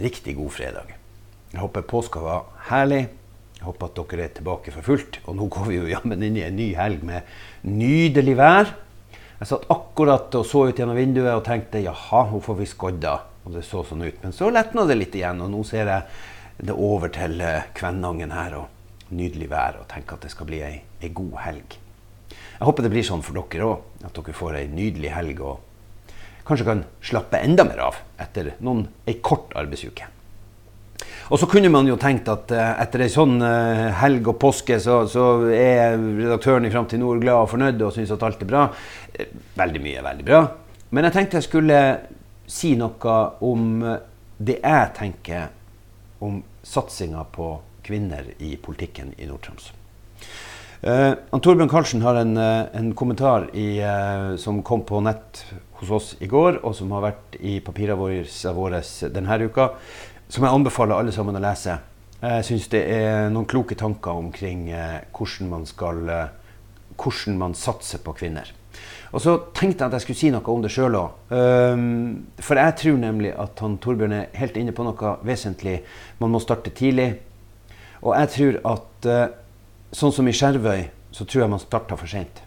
[0.00, 0.94] riktig god fredag.
[1.52, 3.06] Jeg håper påska var herlig.
[3.56, 5.20] Jeg håper at dere er tilbake for fullt.
[5.24, 7.24] Og nå går vi jo jammen inn i en ny helg med
[7.64, 8.74] nydelig vær.
[9.36, 13.16] Jeg satt akkurat og så ut gjennom vinduet og tenkte jaha, hvorfor får vi skodda.
[13.46, 14.22] Og det så sånn ut.
[14.22, 18.32] Men så letna det litt igjen, og nå ser jeg det over til eh, Kvænangen
[18.34, 18.56] her.
[18.62, 21.76] og Nydelig vær, og tenker at det skal bli ei, ei god helg.
[22.32, 25.65] Jeg håper det blir sånn for dere òg, at dere får ei nydelig helg og
[26.46, 30.06] kanskje kan slappe enda mer av etter noen, ei kort arbeidsuke.
[31.26, 34.78] Og så kunne man jo tenkt at uh, etter ei sånn uh, helg og påske,
[34.82, 38.50] så, så, er redaktøren i Framtid Nord glad og fornøyd og syns at alt er
[38.50, 38.66] bra.
[39.16, 39.24] Uh,
[39.58, 40.42] veldig mye er veldig bra.
[40.94, 41.80] Men jeg tenkte jeg skulle
[42.46, 43.82] si noe om
[44.38, 45.48] det jeg tenker
[46.22, 47.56] om satsinga på
[47.86, 49.72] kvinner i politikken i Nord-Troms.
[50.84, 55.44] Uh, Torbjørn Karlsen har en, en kommentar i, uh, som kom på nett
[55.80, 58.82] hos oss i går, og som har vært i papirene våre
[59.14, 59.70] denne uka,
[60.28, 61.78] som jeg anbefaler alle sammen å lese.
[62.20, 64.70] Jeg syns det er noen kloke tanker omkring
[65.14, 66.00] hvordan man skal
[66.96, 68.48] hvordan man satser på kvinner.
[69.12, 71.20] Og så tenkte jeg at jeg skulle si noe om det sjøl òg.
[71.30, 75.78] Um, for jeg tror nemlig at han Torbjørn er helt inne på noe vesentlig.
[76.20, 77.12] Man må starte tidlig.
[78.02, 79.36] Og jeg tror at uh,
[79.96, 82.42] sånn som i Skjervøy, så tror jeg man starta for seint.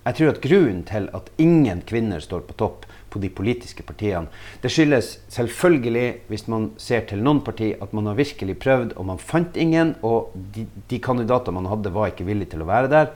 [0.00, 4.30] Jeg tror at grunnen til at ingen kvinner står på topp på de politiske partiene,
[4.62, 9.08] det skyldes selvfølgelig, hvis man ser til noen parti, at man har virkelig prøvd, og
[9.10, 9.96] man fant ingen.
[10.06, 13.10] Og de, de kandidater man hadde, var ikke villige til å være der.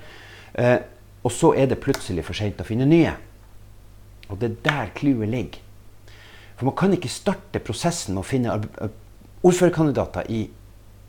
[0.59, 0.77] Eh,
[1.25, 3.15] og så er det plutselig for seint å finne nye.
[4.29, 5.63] Og det er der clouet ligger.
[6.59, 8.59] For man kan ikke starte prosessen med å finne
[9.45, 10.45] ordførerkandidater i,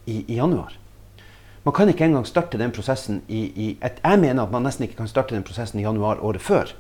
[0.08, 0.78] i, i januar.
[1.66, 4.86] Man kan ikke engang starte den prosessen i, i et, Jeg mener at man nesten
[4.86, 6.76] ikke kan starte den prosessen i januar året før.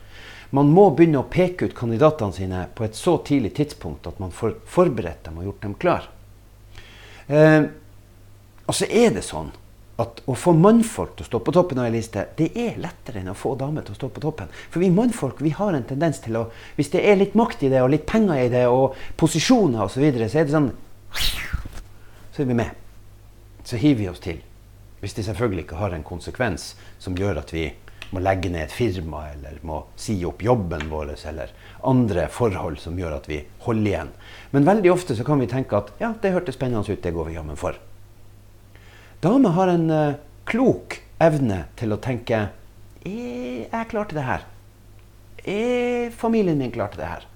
[0.54, 4.32] Man må begynne å peke ut kandidatene sine på et så tidlig tidspunkt at man
[4.32, 6.06] får forberedt dem og gjort dem klar.
[7.28, 7.66] Eh,
[8.66, 9.50] og så er det sånn
[9.98, 13.22] at å få mannfolk til å stå på toppen av ei liste, det er lettere
[13.22, 14.52] enn å få damer til å stå på toppen.
[14.70, 17.70] For vi mannfolk vi har en tendens til å Hvis det er litt makt i
[17.72, 20.74] det, og litt penger i det, og posisjoner osv., så, videre, så er det sånn
[22.36, 22.84] Så er vi med.
[23.64, 24.44] Så hiver vi oss til.
[25.02, 27.70] Hvis det selvfølgelig ikke har en konsekvens som gjør at vi
[28.14, 31.52] må legge ned et firma eller må si opp jobben vår eller
[31.86, 34.12] andre forhold som gjør at vi holder igjen.
[34.52, 37.30] Men veldig ofte så kan vi tenke at ja, det hørtes spennende ut, det går
[37.30, 37.78] vi jammen for.
[39.26, 42.48] Damer har en uh, klok evne til å tenke
[43.06, 44.46] er jeg klar til det her?
[45.46, 47.28] Er familien min klar til det her?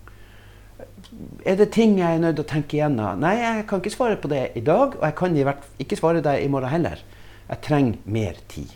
[1.46, 3.22] Er det ting jeg er nødt til å tenke igjennom?
[3.22, 6.36] Nei, jeg kan ikke svare på det i dag, og jeg kan ikke svare det
[6.42, 7.04] i morgen heller.
[7.50, 8.70] Jeg trenger mer tid.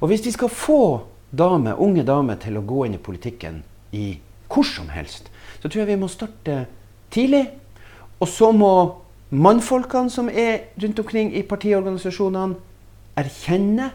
[0.00, 0.80] Og hvis vi skal få
[1.36, 3.62] dame, unge damer til å gå inn i politikken
[3.96, 4.18] i
[4.52, 5.28] hvor som helst,
[5.60, 6.64] så tror jeg vi må starte
[7.12, 7.44] tidlig.
[8.20, 8.72] Og så må
[9.34, 12.56] mannfolkene som er rundt omkring i partiorganisasjonene,
[13.16, 13.90] erkjenne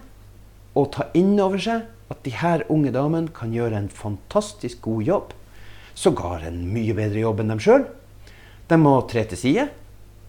[0.77, 5.03] og ta inn over seg at de her unge damene kan gjøre en fantastisk god
[5.07, 5.33] jobb.
[5.93, 7.85] Sågar en mye bedre jobb enn dem sjøl.
[8.67, 9.67] De må tre til side.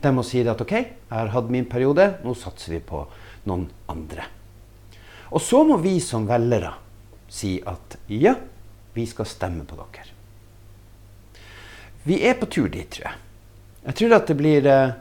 [0.03, 3.05] De må si at OK, jeg har hatt min periode, nå satser vi på
[3.49, 4.27] noen andre.
[5.33, 6.75] Og så må vi som velgere
[7.33, 8.35] si at ja,
[8.93, 10.09] vi skal stemme på dere.
[12.03, 13.19] Vi er på tur dit, tror jeg.
[13.87, 14.95] Jeg tror at det blir eh,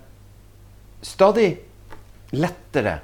[1.06, 1.47] stadig
[2.31, 3.00] lettere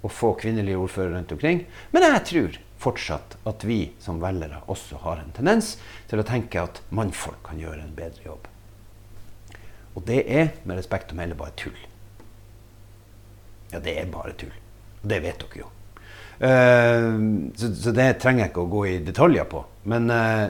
[0.00, 1.64] å få kvinnelige ordførere rundt omkring.
[1.90, 5.74] Men jeg tror fortsatt at vi som velgere også har en tendens
[6.08, 8.48] til å tenke at mannfolk kan gjøre en bedre jobb.
[9.98, 11.76] Og det er med respekt å melde bare tull.
[13.72, 14.54] Ja, det er bare tull.
[15.02, 15.68] Det vet dere jo.
[16.40, 19.64] Uh, så, så, det trenger jeg ikke å gå i detaljer på.
[19.92, 20.48] Men uh,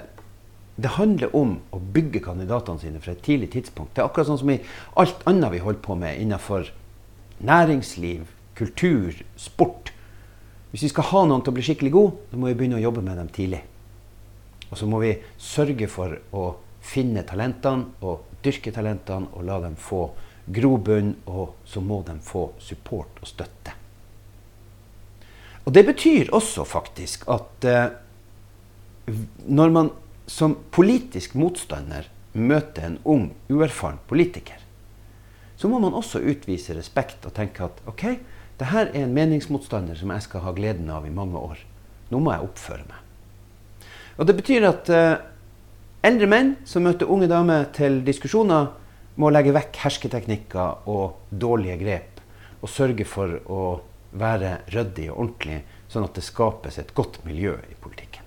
[0.81, 3.95] det handler om å bygge kandidatene sine fra et tidlig tidspunkt.
[3.95, 4.61] Det er akkurat sånn som i
[5.01, 6.71] alt annet vi holder på med innenfor
[7.45, 8.29] næringsliv,
[8.59, 9.93] kultur, sport.
[10.71, 12.85] Hvis vi skal ha noen til å bli skikkelig god, da må vi begynne å
[12.85, 13.63] jobbe med dem tidlig.
[14.71, 16.47] Og så må vi sørge for å
[16.81, 20.07] finne talentene og dyrke talentene og la dem få
[20.51, 23.80] grobunn, og så må de få support og støtte.
[25.65, 27.91] Og Det betyr også faktisk at eh,
[29.47, 29.91] når man
[30.31, 34.59] som politisk motstander møter en ung, uerfaren politiker,
[35.57, 38.05] så må man også utvise respekt og tenke at OK,
[38.61, 41.59] det her er en meningsmotstander som jeg skal ha gleden av i mange år.
[42.11, 43.89] Nå må jeg oppføre meg.
[44.21, 45.21] Og Det betyr at eh,
[46.07, 48.73] eldre menn som møter unge damer til diskusjoner,
[49.21, 52.21] må legge vekk hersketeknikker og dårlige grep
[52.61, 53.63] og sørge for å
[54.11, 55.61] være ryddig og ordentlig,
[55.91, 58.27] sånn at det skapes et godt miljø i politikken.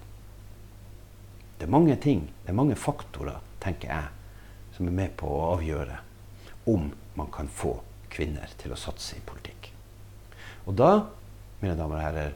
[1.58, 4.08] Det er mange ting, det er mange faktorer, tenker jeg,
[4.76, 6.00] som er med på å avgjøre
[6.72, 7.78] om man kan få
[8.14, 9.70] kvinner til å satse i politikk.
[10.68, 10.92] Og da,
[11.62, 12.36] mine damer og herrer,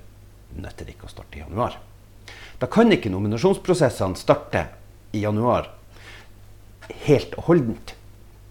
[0.58, 1.78] nytter det ikke å starte i januar.
[2.60, 4.64] Da kan ikke nominasjonsprosessene starte
[5.16, 5.70] i januar
[7.06, 7.94] helt og holdent.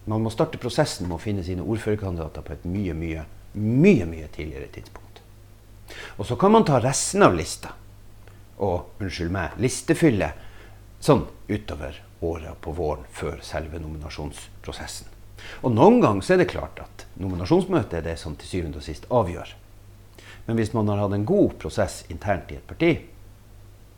[0.06, 3.24] Man må starte prosessen med å finne sine ordførerkandidater på et mye, mye,
[3.56, 5.20] mye, mye tidligere tidspunkt.
[6.16, 7.72] Og så kan man ta resten av lista
[8.56, 10.30] og unnskyld meg, listefylle
[11.02, 15.12] sånn utover året på våren før selve nominasjonsprosessen.
[15.62, 18.86] Og noen ganger så er det klart at nominasjonsmøtet er det som til syvende og
[18.86, 19.52] sist avgjør.
[20.46, 22.92] Men hvis man har hatt en god prosess internt i et parti,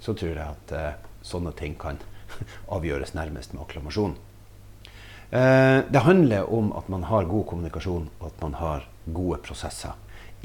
[0.02, 0.96] så tror jeg at eh,
[1.26, 2.00] sånne ting kan
[2.74, 4.16] avgjøres nærmest med akklamasjon.
[5.30, 9.96] Eh, det handler om at man har god kommunikasjon og at man har gode prosesser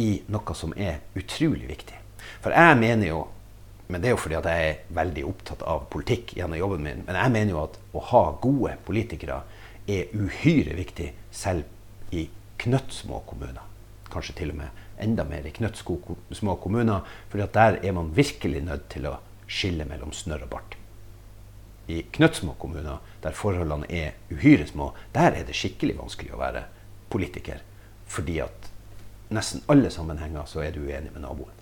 [0.01, 1.99] i noe som er utrolig viktig.
[2.43, 3.23] For jeg mener jo,
[3.87, 7.03] men det er jo fordi at jeg er veldig opptatt av politikk gjennom jobben min,
[7.07, 9.41] men jeg mener jo at å ha gode politikere
[9.91, 12.27] er uhyre viktig selv i
[12.63, 13.65] knøttsmå kommuner.
[14.13, 18.87] Kanskje til og med enda mer i knøttsmå kommuner, for der er man virkelig nødt
[18.93, 19.17] til å
[19.49, 20.77] skille mellom snørr og bart.
[21.91, 26.63] I knøttsmå kommuner, der forholdene er uhyre små, der er det skikkelig vanskelig å være
[27.11, 27.59] politiker.
[28.13, 28.69] Fordi at
[29.33, 31.59] nesten alle sammenhenger så er du uenig med naboen.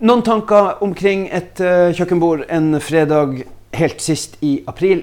[0.00, 3.42] Noen tanker omkring et uh, kjøkkenbord en fredag
[3.76, 5.02] helt sist i april.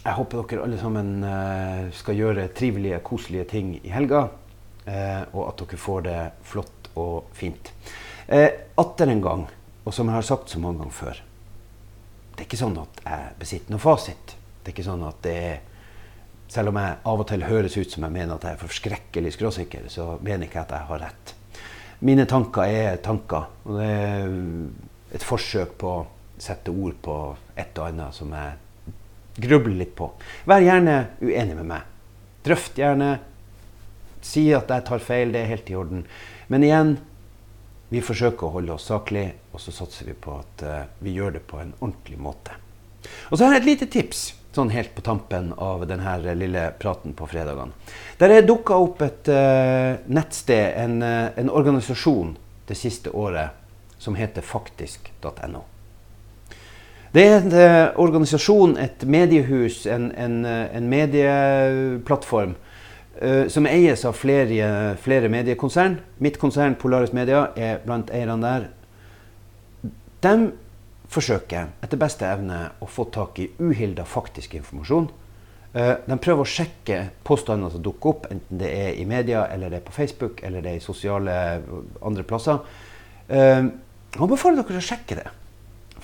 [0.00, 4.24] Jeg håper dere alle sammen uh, skal gjøre trivelige, koselige ting i helga.
[4.88, 6.18] Uh, og at dere får det
[6.50, 7.70] flott og fint.
[8.24, 9.46] Atter en gang,
[9.84, 11.18] og som jeg har sagt så mange ganger før
[12.32, 14.34] Det er ikke sånn at jeg besitter noen fasit.
[14.34, 15.58] Det er ikke sånn at det er
[16.48, 19.32] Selv om jeg av og til høres ut som jeg mener at jeg er forskrekkelig
[19.34, 21.34] skråsikker, så mener jeg ikke at jeg har rett.
[22.04, 23.48] Mine tanker er tanker.
[23.64, 24.34] Og det er
[25.16, 26.04] et forsøk på å
[26.40, 27.16] sette ord på
[27.56, 30.10] et og annet som jeg grubler litt på.
[30.46, 31.88] Vær gjerne uenig med meg.
[32.44, 33.16] Drøft gjerne.
[34.24, 36.04] Si at jeg tar feil, det er helt i orden.
[36.52, 36.94] Men igjen,
[37.92, 41.36] vi forsøker å holde oss saklig, og så satser vi på at uh, vi gjør
[41.36, 42.56] det på en ordentlig måte.
[43.30, 47.14] Og så har jeg et lite tips sånn helt på tampen av denne lille praten
[47.16, 47.74] på fredagene.
[48.20, 52.34] Der er dukka opp et uh, nettsted, en, uh, en, organisasjon
[52.68, 53.54] det siste året,
[53.98, 55.64] som heter faktisk.no.
[57.14, 62.56] Det er en uh, organisasjon, et mediehus, en, en, en medieplattform
[63.46, 66.00] som eies av flere, flere mediekonsern.
[66.18, 68.64] Mitt konsern, Polaris Media, er blant eierne der.
[70.24, 70.32] De
[71.14, 75.08] forsøker etter beste evne å få tak i uhilda faktisk informasjon.
[75.74, 79.72] Uh, de prøver å sjekke påstander som dukker opp, enten det er i media, eller
[79.72, 81.38] det er på Facebook, eller det er i sosiale
[82.04, 82.60] andre plasser.
[83.30, 83.72] Uh,
[84.14, 85.26] jeg anbefaler dere å sjekke det.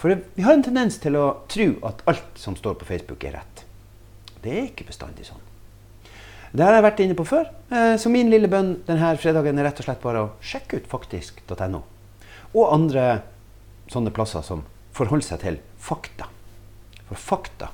[0.01, 3.39] For vi har en tendens til å tro at alt som står på Facebook, er
[3.39, 3.65] rett.
[4.41, 5.47] Det er ikke bestandig sånn.
[6.51, 7.51] Det har jeg vært inne på før.
[8.01, 11.83] Så min lille bønn denne fredagen er rett og slett bare å sjekke ut faktisk.no.
[12.57, 13.05] Og andre
[13.93, 14.65] sånne plasser som
[15.01, 16.29] forholde seg til fakta.
[17.09, 17.71] For fakta,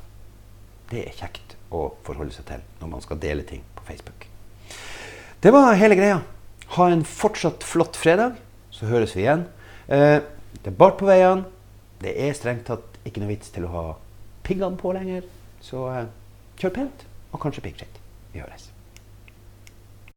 [0.93, 4.29] det er kjekt å forholde seg til når man skal dele ting på Facebook.
[5.43, 6.21] Det var hele greia.
[6.77, 8.39] Ha en fortsatt flott fredag,
[8.75, 9.45] så høres vi igjen.
[9.87, 10.19] Eh,
[10.63, 11.47] det er bart på veiene.
[12.03, 13.85] Det er strengt tatt ikke noe vits til å ha
[14.47, 15.27] piggene på lenger.
[15.65, 16.09] Så eh,
[16.61, 18.01] kjør pent, og kanskje piggfritt.
[18.33, 18.71] Vi høres.